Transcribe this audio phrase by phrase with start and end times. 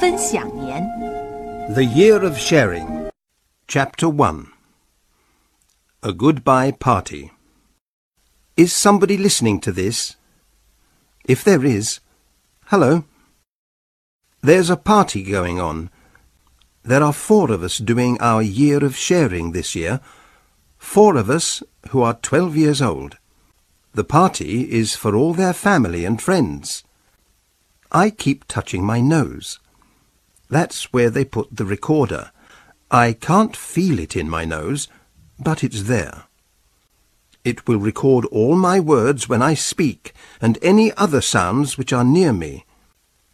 [0.00, 0.81] 分享年。
[1.73, 3.09] The Year of Sharing,
[3.67, 4.47] Chapter 1
[6.03, 7.31] A Goodbye Party.
[8.55, 10.15] Is somebody listening to this?
[11.25, 11.99] If there is,
[12.67, 13.03] hello.
[14.41, 15.89] There's a party going on.
[16.83, 19.99] There are four of us doing our Year of Sharing this year.
[20.77, 23.17] Four of us who are twelve years old.
[23.93, 26.83] The party is for all their family and friends.
[27.91, 29.59] I keep touching my nose.
[30.51, 32.31] That's where they put the recorder.
[32.91, 34.89] I can't feel it in my nose,
[35.39, 36.25] but it's there.
[37.45, 42.03] It will record all my words when I speak and any other sounds which are
[42.03, 42.65] near me.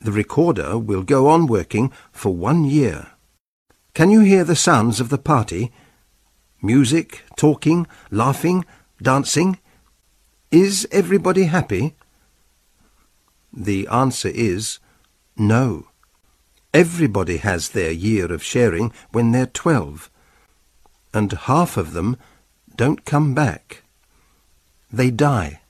[0.00, 3.12] The recorder will go on working for one year.
[3.94, 5.72] Can you hear the sounds of the party?
[6.60, 8.64] Music, talking, laughing,
[9.00, 9.60] dancing?
[10.50, 11.94] Is everybody happy?
[13.52, 14.80] The answer is
[15.36, 15.86] no.
[16.74, 20.10] Everybody has their year of sharing when they're twelve,
[21.12, 22.16] and half of them
[22.74, 23.84] don't come back.
[24.92, 25.60] They die.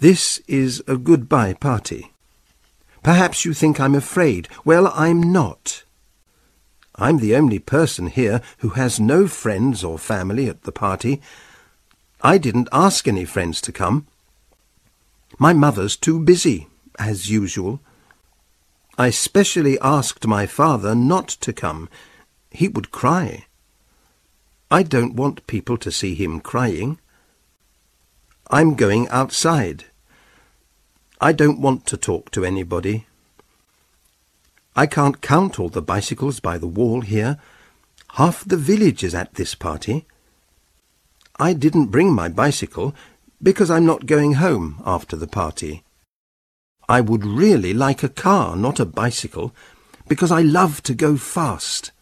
[0.00, 2.12] This is a goodbye party.
[3.04, 4.48] Perhaps you think I'm afraid.
[4.64, 5.84] Well, I'm not.
[6.96, 11.22] I'm the only person here who has no friends or family at the party.
[12.20, 14.08] I didn't ask any friends to come.
[15.38, 16.66] My mother's too busy,
[16.98, 17.80] as usual.
[18.98, 21.88] I specially asked my father not to come.
[22.50, 23.46] He would cry.
[24.70, 26.98] I don't want people to see him crying.
[28.50, 29.84] I'm going outside.
[31.20, 33.06] I don't want to talk to anybody.
[34.76, 37.38] I can't count all the bicycles by the wall here.
[38.14, 40.06] Half the village is at this party.
[41.38, 42.94] I didn't bring my bicycle
[43.42, 45.82] because I'm not going home after the party.
[46.88, 49.54] I would really like a car, not a bicycle,
[50.08, 51.92] because I love to go fast.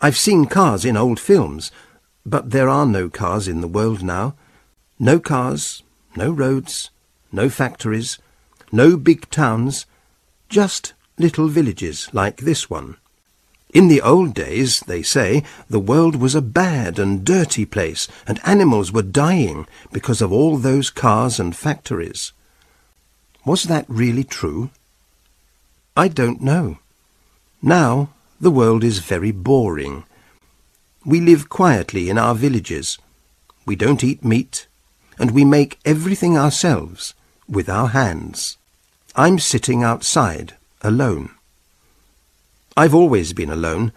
[0.00, 1.70] I've seen cars in old films,
[2.26, 4.34] but there are no cars in the world now.
[4.98, 5.82] No cars,
[6.16, 6.90] no roads,
[7.32, 8.18] no factories,
[8.70, 9.86] no big towns,
[10.48, 12.96] just little villages like this one.
[13.72, 18.40] In the old days, they say, the world was a bad and dirty place, and
[18.44, 22.32] animals were dying because of all those cars and factories.
[23.44, 24.70] Was that really true?
[25.96, 26.78] I don't know.
[27.62, 28.10] Now
[28.40, 30.04] the world is very boring.
[31.04, 32.98] We live quietly in our villages.
[33.66, 34.66] We don't eat meat,
[35.18, 37.14] and we make everything ourselves
[37.48, 38.56] with our hands.
[39.14, 41.30] I'm sitting outside, alone.
[42.76, 43.92] I've always been alone,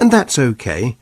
[0.00, 0.96] and that's okay.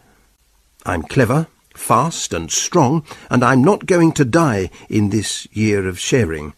[0.84, 5.98] I'm clever, fast and strong, and I'm not going to die in this year of
[5.98, 6.52] sharing.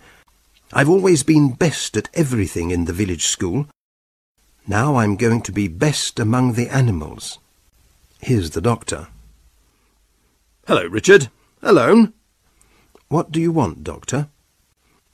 [0.72, 3.69] I've always been best at everything in the village school.
[4.66, 7.38] Now I'm going to be best among the animals.
[8.21, 9.09] Here's the doctor.
[10.66, 11.28] Hello, Richard.
[11.62, 12.12] Alone?
[13.09, 14.28] What do you want, doctor?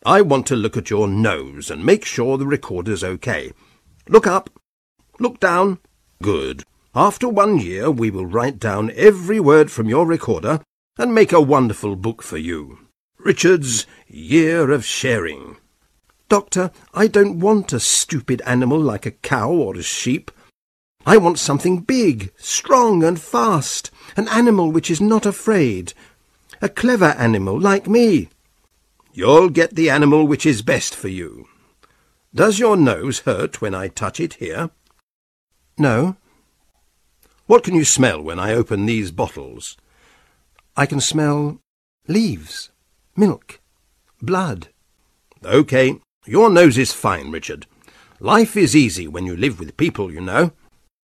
[0.07, 3.53] I want to look at your nose and make sure the recorder's okay.
[4.09, 4.49] Look up.
[5.21, 5.79] Look down.
[6.23, 6.65] Good.
[6.95, 10.61] After one year, we will write down every word from your recorder
[10.99, 12.79] and make a wonderful book for you.
[13.25, 15.57] Richard's Year of Sharing.
[16.29, 20.33] Doctor, I don't want a stupid animal like a cow or a sheep.
[21.07, 25.95] I want something big, strong and fast, an animal which is not afraid.
[26.61, 28.29] A clever animal like me.
[29.13, 31.47] You'll get the animal which is best for you.
[32.35, 34.71] Does your nose hurt when I touch it here?
[35.79, 36.17] No,
[37.47, 39.77] What can you smell when I open these bottles?
[40.77, 41.61] I can smell
[42.09, 42.72] leaves,
[43.17, 43.61] milk,
[44.21, 44.69] blood.
[45.45, 47.67] OK, your nose is fine, Richard.
[48.21, 50.53] Life is easy when you live with people, you know.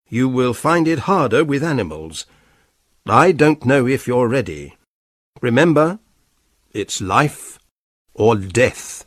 [0.10, 2.26] You will find it harder with animals.
[3.06, 4.78] I don't know if you're ready.
[5.42, 6.00] Remember,
[6.72, 7.60] it's life
[8.14, 9.06] or death.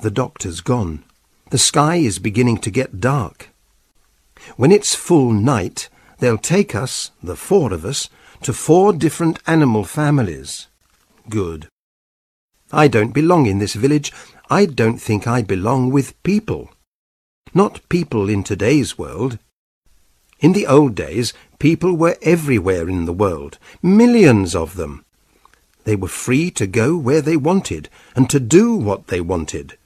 [0.00, 1.04] The doctor's gone.
[1.50, 3.50] The sky is beginning to get dark.
[4.56, 8.08] When it's full night, they'll take us, the four of us,
[8.42, 10.68] to four different animal families.
[11.28, 11.68] Good.
[12.72, 14.12] I don't belong in this village.
[14.50, 16.70] I don't think I belong with people.
[17.54, 19.38] Not people in today's world.
[20.40, 25.04] In the old days, people were everywhere in the world, millions of them.
[25.84, 29.78] They were free to go where they wanted and to do what they wanted.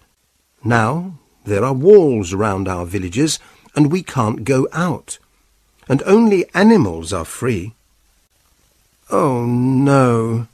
[0.65, 1.15] Now
[1.45, 3.39] there are walls round our villages
[3.75, 5.19] and we can't go out.
[5.89, 7.75] And only animals are free.
[9.11, 10.49] Oh, no.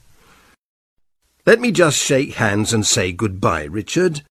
[1.46, 4.22] Let me just shake hands and say goodbye, Richard.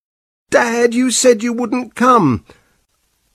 [0.50, 2.44] Dad, you said you wouldn't come.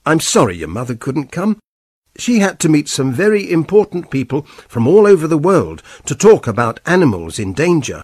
[0.05, 1.61] I'm sorry your mother couldn't come.
[2.17, 6.49] She had to meet some very important people from all over the world to talk
[6.49, 8.03] about animals in danger.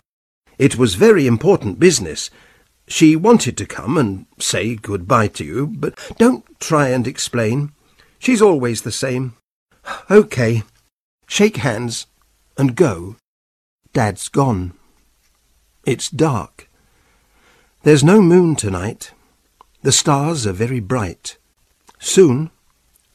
[0.59, 2.31] It was very important business.
[2.87, 7.73] She wanted to come and say goodbye to you, but don't try and explain.
[8.21, 9.35] She's always the same.
[10.09, 10.63] OK.
[11.27, 12.07] Shake hands
[12.57, 13.17] and go.
[13.93, 14.75] Dad's gone.
[15.87, 16.69] It's dark.
[17.83, 19.13] There's no moon tonight.
[19.83, 21.37] The stars are very bright.
[21.99, 22.51] Soon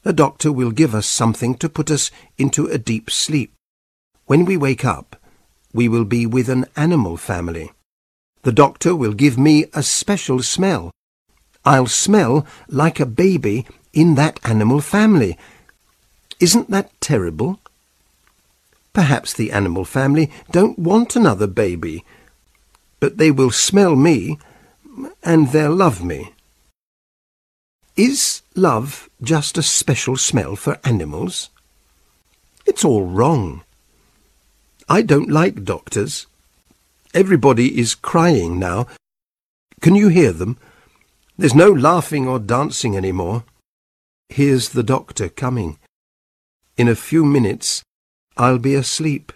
[0.04, 3.52] a doctor will give us something to put us into a deep sleep.
[4.26, 5.16] When we wake up,
[5.74, 7.72] we will be with an animal family.
[8.42, 10.92] The doctor will give me a special smell.
[11.64, 15.36] I'll smell like a baby in that animal family.
[16.38, 17.58] Isn't that terrible?
[18.92, 22.04] Perhaps the animal family don't want another baby,
[23.00, 24.38] but they will smell me
[25.22, 26.32] and they'll love me.
[27.96, 31.50] Is love just a special smell for animals?
[32.66, 33.64] It's all wrong.
[34.88, 36.26] I don't like doctors.
[37.12, 38.86] Everybody is crying now.
[39.80, 40.58] Can you hear them?
[41.36, 43.44] There's no laughing or dancing any more.
[44.28, 45.78] Here's the doctor coming.
[46.76, 47.82] In a few minutes
[48.36, 49.32] I'll be asleep.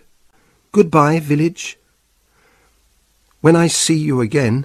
[0.72, 1.78] Goodbye, village.
[3.44, 4.64] When I see you again,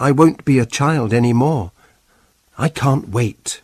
[0.00, 1.70] I won't be a child any more.
[2.58, 3.62] I can't wait.